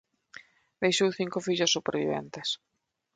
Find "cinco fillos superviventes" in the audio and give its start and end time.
1.19-2.49